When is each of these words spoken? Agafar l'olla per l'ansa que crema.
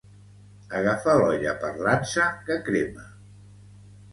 Agafar 0.77 1.13
l'olla 1.19 1.53
per 1.65 1.71
l'ansa 1.87 2.25
que 2.49 2.59
crema. 2.71 3.07